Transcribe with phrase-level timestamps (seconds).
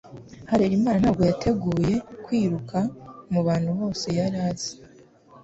[0.49, 1.95] Harerimana ntabwo yateguye
[2.25, 2.77] kwiruka
[3.33, 4.71] mubantu bose yari azi